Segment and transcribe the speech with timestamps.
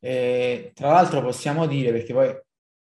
[0.00, 2.34] Eh, tra l'altro possiamo dire, perché poi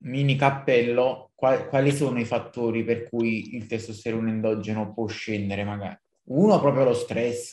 [0.04, 5.98] mini cappello, qual- quali sono i fattori per cui il testosterone endogeno può scendere magari?
[6.30, 7.52] Uno proprio lo stress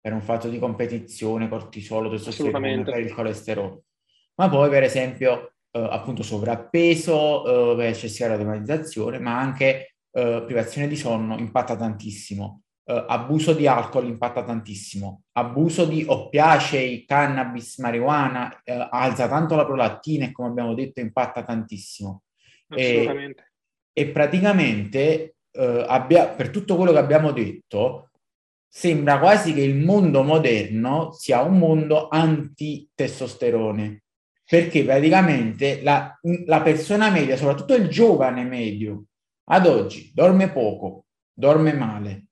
[0.00, 3.84] per un fatto di competizione, cortisolo, testosterone, per il colesterolo.
[4.36, 10.96] Ma poi per esempio eh, appunto sovrappeso, eh, eccessiva automatizzazione, ma anche eh, privazione di
[10.96, 12.62] sonno impatta tantissimo.
[12.82, 19.64] Uh, abuso di alcol impatta tantissimo, abuso di oppiacei, cannabis, marijuana uh, alza tanto la
[19.64, 22.22] prolattina e come abbiamo detto impatta tantissimo.
[22.68, 23.52] Assolutamente.
[23.92, 28.10] E, e praticamente uh, abbia, per tutto quello che abbiamo detto
[28.66, 34.02] sembra quasi che il mondo moderno sia un mondo anti-testosterone
[34.50, 39.04] perché praticamente la, la persona media, soprattutto il giovane medio,
[39.44, 42.29] ad oggi dorme poco, dorme male,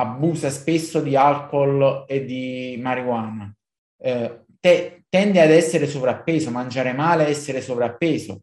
[0.00, 3.54] abusa spesso di alcol e di marijuana,
[4.02, 8.42] eh, te, tende ad essere sovrappeso, mangiare male, essere sovrappeso.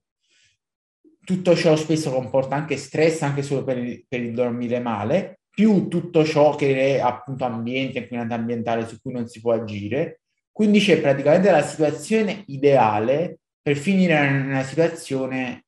[1.24, 5.88] Tutto ciò spesso comporta anche stress, anche solo per il, per il dormire male, più
[5.88, 10.22] tutto ciò che è appunto ambiente, inquinante ambientale su cui non si può agire.
[10.52, 15.66] Quindi c'è praticamente la situazione ideale per finire in una situazione,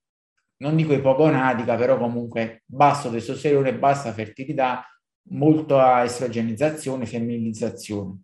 [0.57, 4.85] non dico ipogonatica, però comunque basso testosterone, bassa fertilità,
[5.31, 8.21] molta estrogenizzazione, femminilizzazione.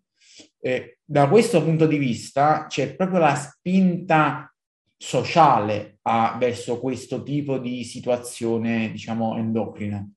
[0.60, 4.52] Eh, da questo punto di vista c'è proprio la spinta
[4.96, 10.08] sociale a, verso questo tipo di situazione, diciamo, endocrina.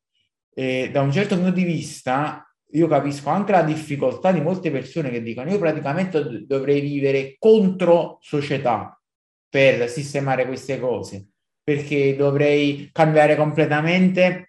[0.53, 5.09] E da un certo punto di vista io capisco anche la difficoltà di molte persone
[5.09, 8.99] che dicono io praticamente dovrei vivere contro società
[9.49, 11.29] per sistemare queste cose,
[11.63, 14.48] perché dovrei cambiare completamente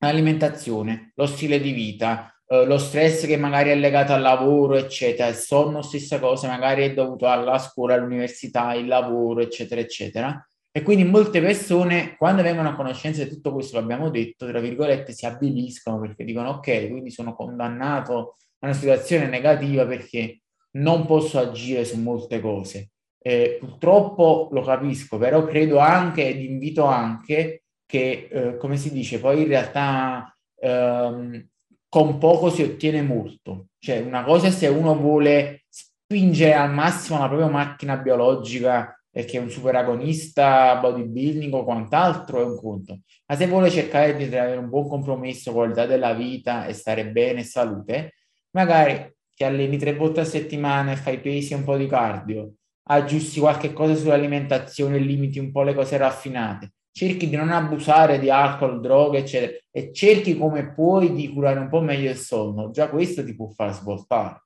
[0.00, 5.28] l'alimentazione, lo stile di vita, eh, lo stress che magari è legato al lavoro, eccetera,
[5.28, 10.44] il sonno, stessa cosa, magari è dovuto alla scuola, all'università, il lavoro, eccetera, eccetera.
[10.72, 14.60] E quindi molte persone, quando vengono a conoscenza di tutto questo che abbiamo detto, tra
[14.60, 20.42] virgolette, si avviliscono perché dicono ok, quindi sono condannato a una situazione negativa perché
[20.72, 22.90] non posso agire su molte cose.
[23.22, 27.59] Eh, purtroppo lo capisco, però credo anche ed invito anche
[27.90, 31.48] che, eh, come si dice, poi in realtà ehm,
[31.88, 33.66] con poco si ottiene molto.
[33.80, 39.38] Cioè, una cosa è se uno vuole spingere al massimo la propria macchina biologica perché
[39.38, 43.00] è un super agonista, bodybuilding o quant'altro è un conto.
[43.26, 47.42] Ma se vuole cercare di avere un buon compromesso, qualità della vita e stare bene,
[47.42, 48.14] salute,
[48.52, 52.54] magari ti alleni tre volte a settimana e fai pesi e un po' di cardio,
[52.84, 58.30] aggiusti qualche cosa sull'alimentazione limiti un po' le cose raffinate cerchi di non abusare di
[58.30, 62.88] alcol, droghe, eccetera, e cerchi come puoi di curare un po' meglio il sonno, già
[62.90, 64.44] questo ti può far svoltare.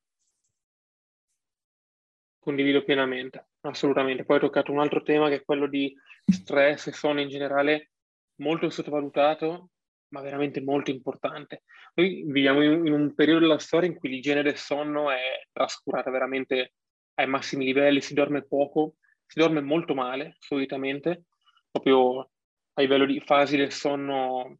[2.38, 4.24] Condivido pienamente, assolutamente.
[4.24, 5.94] Poi hai toccato un altro tema che è quello di
[6.26, 7.92] stress e sonno in generale,
[8.36, 9.70] molto sottovalutato,
[10.08, 11.62] ma veramente molto importante.
[11.94, 16.74] Noi viviamo in, un periodo della storia in cui l'igiene del sonno è trascurata veramente
[17.14, 18.96] ai massimi livelli, si dorme poco,
[19.26, 21.24] si dorme molto male solitamente,
[21.70, 22.30] proprio
[22.74, 24.58] a livello di fasi del sonno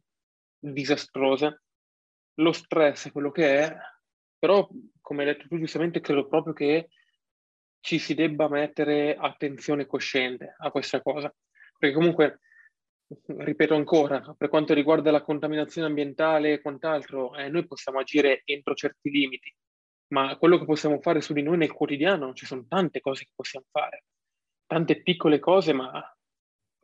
[0.57, 1.61] disastrose.
[2.35, 3.77] Lo stress è quello che è,
[4.37, 4.67] però
[5.01, 6.89] come hai detto tu giustamente, credo proprio che
[7.79, 11.33] ci si debba mettere attenzione cosciente a questa cosa.
[11.77, 12.39] Perché comunque,
[13.27, 18.73] ripeto ancora, per quanto riguarda la contaminazione ambientale e quant'altro, eh, noi possiamo agire entro
[18.73, 19.53] certi limiti,
[20.07, 23.31] ma quello che possiamo fare su di noi nel quotidiano, ci sono tante cose che
[23.35, 24.05] possiamo fare,
[24.65, 26.14] tante piccole cose, ma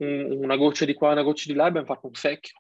[0.06, 2.60] una goccia di qua, una goccia di là, abbiamo fatto un secchio.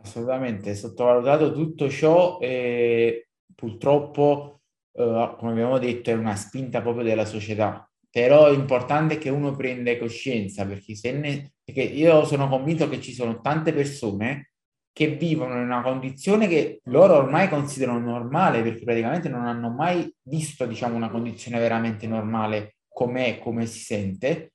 [0.00, 4.60] Assolutamente, sottovalutato tutto ciò e purtroppo,
[4.92, 7.82] eh, come abbiamo detto, è una spinta proprio della società.
[8.10, 13.00] Però è importante che uno prenda coscienza, perché, se ne, perché io sono convinto che
[13.00, 14.52] ci sono tante persone
[14.92, 20.12] che vivono in una condizione che loro ormai considerano normale, perché praticamente non hanno mai
[20.22, 24.54] visto, diciamo, una condizione veramente normale com'è, come si sente,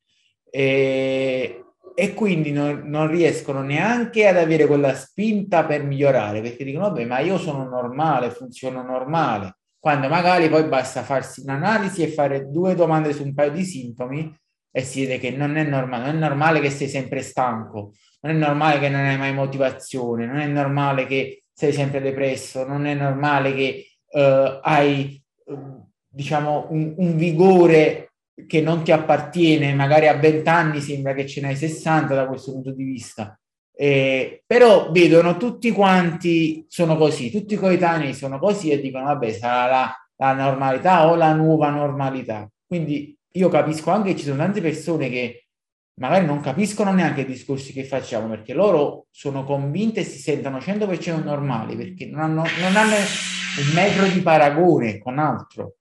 [0.55, 1.65] e,
[1.95, 7.05] e quindi non, non, riescono neanche ad avere quella spinta per migliorare perché dicono vabbè
[7.05, 9.57] ma io sono normale, funziono normale.
[9.79, 14.31] Quando magari poi basta farsi un'analisi e fare due domande su un paio di sintomi
[14.71, 18.35] e si vede che non è normale, non è normale che sei sempre stanco, non
[18.35, 22.85] è normale che non hai mai motivazione, non è normale che sei sempre depresso, non
[22.85, 28.12] è normale che uh, hai uh, diciamo un, un vigore
[28.47, 32.51] che non ti appartiene, magari a 20 anni sembra che ce n'hai 60 da questo
[32.51, 33.37] punto di vista.
[33.75, 39.31] Eh, però vedono tutti quanti sono così, tutti i coetanei sono così e dicono vabbè
[39.31, 42.47] sarà la, la normalità o la nuova normalità.
[42.65, 45.47] Quindi io capisco anche che ci sono tante persone che
[45.95, 50.57] magari non capiscono neanche i discorsi che facciamo perché loro sono convinte e si sentono
[50.57, 55.75] 100% normali perché non hanno, non hanno un metro di paragone con altro.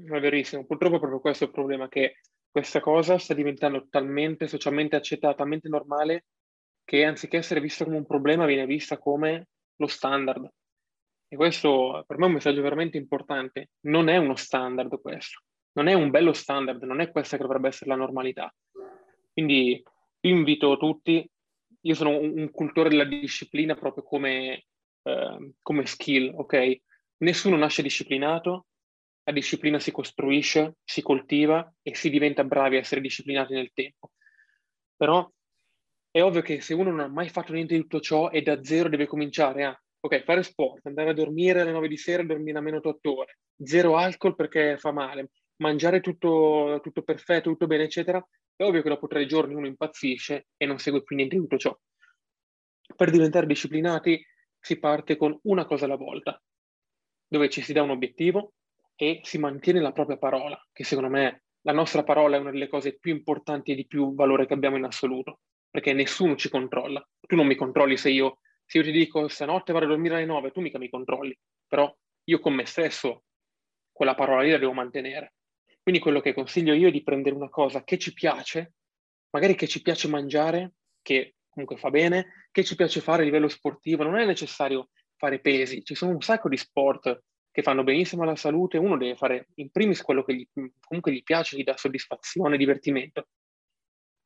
[0.00, 4.94] È verissimo, purtroppo è proprio questo il problema, che questa cosa sta diventando talmente socialmente
[4.94, 6.26] accettata, talmente normale,
[6.84, 10.48] che anziché essere vista come un problema, viene vista come lo standard.
[11.26, 13.70] E questo per me è un messaggio veramente importante.
[13.86, 15.42] Non è uno standard questo,
[15.72, 18.54] non è un bello standard, non è questa che dovrebbe essere la normalità.
[19.32, 19.82] Quindi
[20.20, 21.28] invito tutti,
[21.80, 24.66] io sono un, un cultore della disciplina proprio come,
[25.02, 26.80] eh, come skill, ok?
[27.18, 28.67] Nessuno nasce disciplinato,
[29.28, 34.12] la disciplina si costruisce, si coltiva e si diventa bravi a essere disciplinati nel tempo.
[34.96, 35.30] Però
[36.10, 38.64] è ovvio che se uno non ha mai fatto niente di tutto ciò e da
[38.64, 42.26] zero deve cominciare a, ok, fare sport, andare a dormire alle 9 di sera e
[42.26, 47.84] dormire almeno 8 ore, zero alcol perché fa male, mangiare tutto, tutto perfetto, tutto bene,
[47.84, 48.26] eccetera,
[48.56, 51.58] è ovvio che dopo tre giorni uno impazzisce e non segue più niente di tutto
[51.58, 51.78] ciò.
[52.96, 54.24] Per diventare disciplinati
[54.58, 56.42] si parte con una cosa alla volta,
[57.26, 58.54] dove ci si dà un obiettivo,
[59.00, 62.66] e si mantiene la propria parola, che secondo me la nostra parola è una delle
[62.66, 65.38] cose più importanti e di più valore che abbiamo in assoluto,
[65.70, 67.06] perché nessuno ci controlla.
[67.20, 70.24] Tu non mi controlli se io, se io ti dico stanotte vado a dormire alle
[70.24, 73.22] 9, tu mica mi controlli, però io con me stesso
[73.92, 75.34] quella parola lì la devo mantenere.
[75.80, 78.74] Quindi quello che consiglio io è di prendere una cosa che ci piace,
[79.30, 80.72] magari che ci piace mangiare,
[81.02, 85.38] che comunque fa bene, che ci piace fare a livello sportivo, non è necessario fare
[85.38, 87.22] pesi, ci sono un sacco di sport
[87.58, 91.24] che fanno benissimo alla salute, uno deve fare in primis quello che gli, comunque gli
[91.24, 93.26] piace, gli dà soddisfazione, divertimento.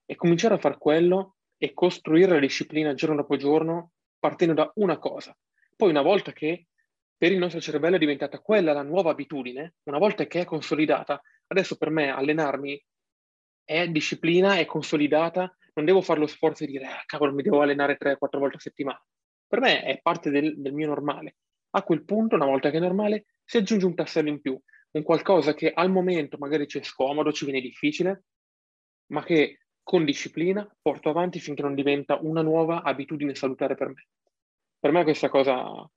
[0.05, 4.99] E cominciare a fare quello e costruire la disciplina giorno dopo giorno partendo da una
[4.99, 5.34] cosa.
[5.75, 6.67] Poi una volta che
[7.17, 11.19] per il nostro cervello è diventata quella la nuova abitudine, una volta che è consolidata,
[11.46, 12.85] adesso per me allenarmi
[13.64, 17.62] è disciplina, è consolidata, non devo fare lo sforzo di dire, ah, cavolo, mi devo
[17.62, 19.02] allenare 3-4 volte a settimana.
[19.46, 21.37] Per me è parte del, del mio normale.
[21.74, 24.58] A quel punto, una volta che è normale, si aggiunge un tassello in più,
[24.90, 28.24] un qualcosa che al momento magari ci è scomodo, ci viene difficile,
[29.12, 34.06] ma che con disciplina porto avanti finché non diventa una nuova abitudine salutare per me.
[34.78, 35.88] Per me questa cosa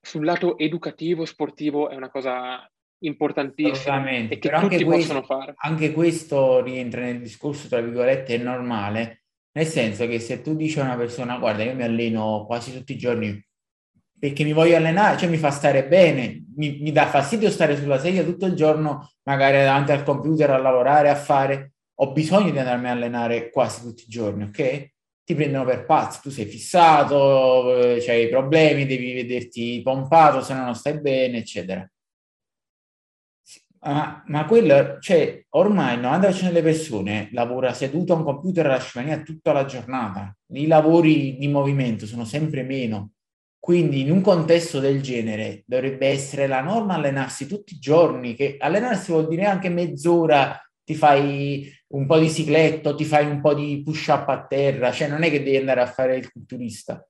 [0.00, 5.54] sul lato educativo, sportivo, è una cosa importantissima e che Però tutti questo, possono fare.
[5.56, 10.78] Anche questo rientra nel discorso, tra virgolette, è normale, nel senso che se tu dici
[10.78, 13.44] a una persona, guarda, io mi alleno quasi tutti i giorni
[14.18, 17.98] perché mi voglio allenare, cioè mi fa stare bene, mi, mi, dà fastidio stare sulla
[17.98, 22.58] sedia tutto il giorno, magari davanti al computer a lavorare, a fare, ho bisogno di
[22.58, 24.94] andarmi a allenare quasi tutti i giorni, ok?
[25.24, 30.64] Ti prendono per pazzo, tu sei fissato, eh, hai problemi, devi vederti pompato, se no
[30.64, 31.88] non stai bene, eccetera.
[33.80, 38.80] Ma, ma quello, cioè, ormai il 90% delle persone lavora seduto a un computer alla
[38.80, 40.36] scrivania tutta la giornata.
[40.54, 43.12] I lavori di movimento sono sempre meno
[43.66, 48.58] quindi in un contesto del genere dovrebbe essere la norma allenarsi tutti i giorni, che
[48.60, 53.54] allenarsi vuol dire anche mezz'ora, ti fai un po' di cicletto, ti fai un po'
[53.54, 57.04] di push up a terra, cioè non è che devi andare a fare il culturista.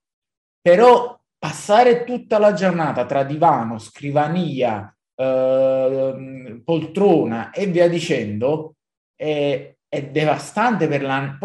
[0.59, 8.77] Però passare tutta la giornata tra divano, scrivania, eh, poltrona e via dicendo
[9.15, 11.39] è, è devastante per la,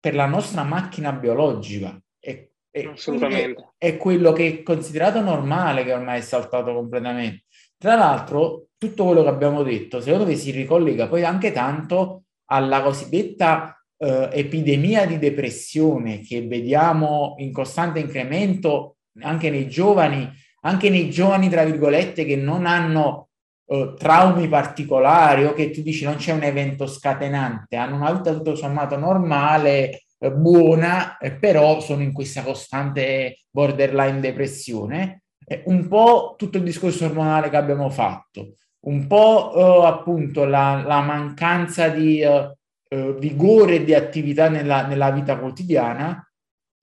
[0.00, 1.96] per la nostra macchina biologica.
[2.18, 2.54] E
[2.86, 3.72] Assolutamente.
[3.76, 7.44] È, è quello che è considerato normale che ormai è saltato completamente.
[7.76, 12.82] Tra l'altro, tutto quello che abbiamo detto, secondo me si ricollega poi anche tanto alla
[12.82, 20.30] cosiddetta eh, epidemia di depressione che vediamo in costante incremento anche nei giovani,
[20.62, 23.28] anche nei giovani, tra virgolette, che non hanno
[23.66, 28.32] eh, traumi particolari o che tu dici non c'è un evento scatenante, hanno una vita
[28.32, 35.22] tutto sommato normale, eh, buona, eh, però sono in questa costante borderline depressione.
[35.44, 40.82] Eh, un po' tutto il discorso ormonale che abbiamo fatto, un po' eh, appunto la,
[40.84, 42.56] la, mancanza di eh,
[42.88, 46.22] eh, vigore e di attività nella, nella, vita quotidiana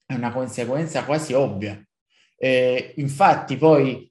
[0.04, 1.80] è una conseguenza quasi ovvia.
[2.96, 4.10] infatti poi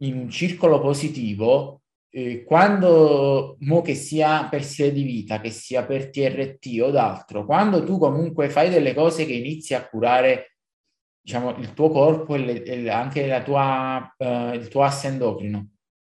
[0.00, 5.84] in un circolo positivo eh, quando, mo che sia per stile di vita, che sia
[5.84, 10.56] per TRT o d'altro, quando tu comunque fai delle cose che inizi a curare
[11.20, 15.72] diciamo, il tuo corpo e, le, e anche la tua, uh, il tuo asse endocrino,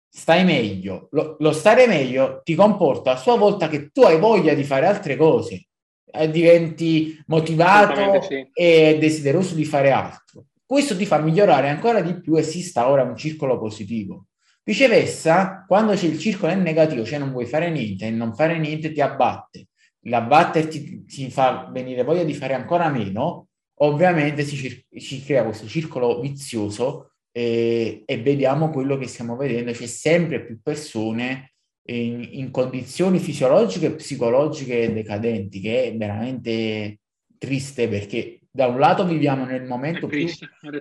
[0.10, 1.08] stai meglio.
[1.12, 4.88] Lo, lo, stare meglio ti comporta a sua volta che tu hai voglia di fare
[4.88, 5.68] altre cose,
[6.12, 8.48] eh, diventi motivato sì.
[8.54, 10.46] e desideroso di fare altro.
[10.66, 14.26] Questo ti fa migliorare ancora di più e si instaura un circolo positivo.
[14.66, 18.58] Viceversa, quando c'è il circolo è negativo, cioè non vuoi fare niente, e non fare
[18.58, 19.68] niente ti abbatte,
[20.06, 26.22] l'abbatterti ti fa venire voglia di fare ancora meno, ovviamente si, si crea questo circolo
[26.22, 31.56] vizioso e, e, vediamo quello che stiamo vedendo, c'è sempre più persone
[31.88, 37.00] in, in condizioni fisiologiche e psicologiche decadenti, che è veramente
[37.38, 40.26] triste perché da un lato viviamo nel momento più,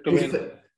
[0.03, 0.19] più,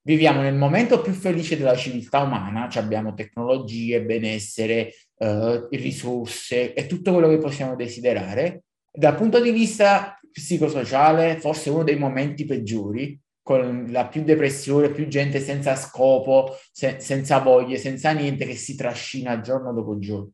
[0.05, 6.87] viviamo nel momento più felice della civiltà umana, cioè abbiamo tecnologie, benessere, eh, risorse e
[6.87, 8.65] tutto quello che possiamo desiderare.
[8.93, 15.07] Dal punto di vista psicosociale, forse uno dei momenti peggiori, con la più depressione, più
[15.07, 20.31] gente senza scopo, se- senza voglie, senza niente, che si trascina giorno dopo giorno.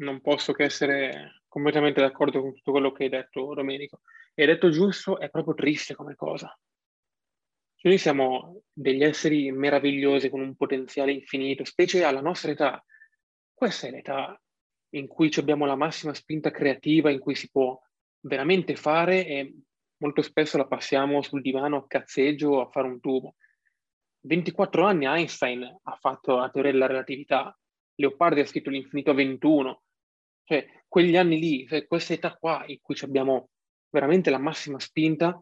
[0.00, 4.00] Non posso che essere completamente d'accordo con tutto quello che hai detto, Domenico.
[4.34, 6.56] Hai detto giusto, è proprio triste come cosa.
[7.80, 12.84] Noi siamo degli esseri meravigliosi con un potenziale infinito, specie alla nostra età.
[13.54, 14.40] Questa è l'età
[14.94, 17.78] in cui abbiamo la massima spinta creativa, in cui si può
[18.20, 19.54] veramente fare e
[19.98, 23.36] molto spesso la passiamo sul divano a cazzeggio a fare un tubo.
[24.22, 27.56] 24 anni Einstein ha fatto la teoria della relatività,
[27.94, 29.82] Leopardi ha scritto l'infinito a 21,
[30.44, 33.50] cioè quegli anni lì, cioè, questa età qua in cui abbiamo
[33.88, 35.40] veramente la massima spinta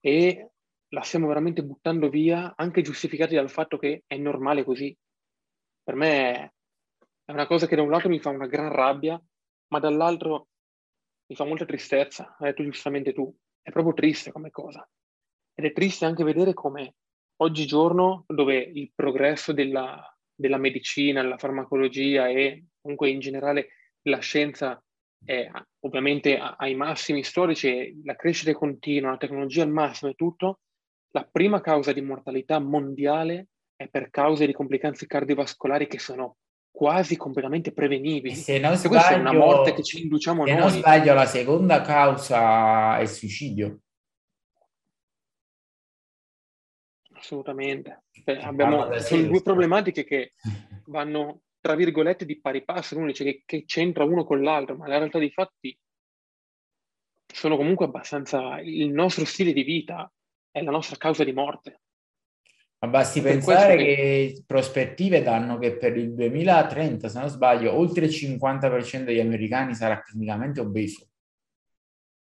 [0.00, 0.50] e
[0.88, 4.96] la stiamo veramente buttando via, anche giustificati dal fatto che è normale così.
[5.82, 6.54] Per me
[7.24, 9.20] è una cosa che da un lato mi fa una gran rabbia,
[9.68, 10.48] ma dall'altro
[11.26, 14.88] mi fa molta tristezza, hai detto giustamente tu, è proprio triste come cosa.
[15.54, 16.94] Ed è triste anche vedere come
[17.40, 20.02] oggigiorno, dove il progresso della,
[20.34, 23.68] della medicina, della farmacologia e comunque in generale
[24.02, 24.82] la scienza
[25.22, 30.60] è ovviamente ai massimi storici, la crescita è continua, la tecnologia al massimo e tutto,
[31.10, 36.36] la prima causa di mortalità mondiale è per cause di complicanze cardiovascolari che sono
[36.70, 38.34] quasi completamente prevenibili.
[38.34, 40.60] Se non sbaglio, questa è una morte che ci induciamo se noi.
[40.60, 43.80] Se non sbaglio, la seconda causa è il suicidio.
[47.14, 48.04] Assolutamente.
[48.22, 50.34] Beh, abbiamo, sono due problematiche che
[50.86, 52.96] vanno, tra virgolette, di pari passo.
[52.96, 55.76] Uno dice che, che c'entra uno con l'altro, ma la realtà dei fatti
[57.26, 58.60] sono comunque abbastanza...
[58.60, 60.10] Il nostro stile di vita
[60.58, 61.80] è la nostra causa di morte.
[62.80, 63.84] Ma basti per pensare che...
[63.84, 64.44] che...
[64.46, 70.00] prospettive danno che per il 2030, se non sbaglio, oltre il 50% degli americani sarà
[70.00, 71.08] clinicamente obeso.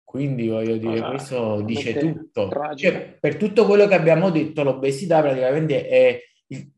[0.03, 2.51] Quindi voglio dire, allora, questo dice tutto.
[2.75, 6.21] Cioè, per tutto quello che abbiamo detto, l'obesità praticamente è...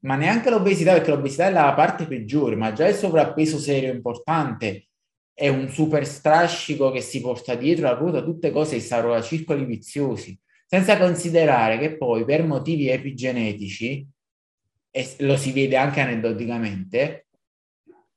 [0.01, 4.89] Ma neanche l'obesità, perché l'obesità è la parte peggiore, ma già il sovrappeso serio importante
[5.33, 9.23] è un super strascico che si porta dietro la ruota tutte cose che saranno a
[9.23, 10.39] circoli viziosi
[10.73, 14.09] senza considerare che poi per motivi epigenetici,
[14.91, 17.27] e lo si vede anche aneddoticamente,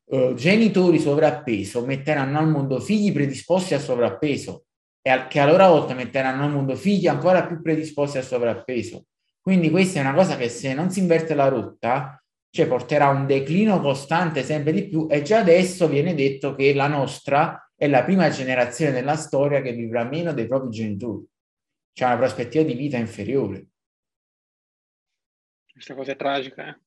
[0.06, 4.68] eh, genitori sovrappeso metteranno al mondo figli predisposti al sovrappeso
[5.02, 9.08] e al, che a loro volta metteranno al mondo figli ancora più predisposti al sovrappeso.
[9.42, 13.10] Quindi questa è una cosa che se non si inverte la rotta, cioè porterà a
[13.10, 17.86] un declino costante sempre di più e già adesso viene detto che la nostra è
[17.88, 21.28] la prima generazione della storia che vivrà meno dei propri genitori
[21.96, 23.68] c'è una prospettiva di vita inferiore.
[25.72, 26.82] Questa cosa è tragica, eh?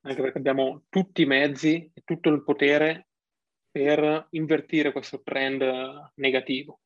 [0.00, 3.08] anche perché abbiamo tutti i mezzi e tutto il potere
[3.70, 5.62] per invertire questo trend
[6.14, 6.80] negativo.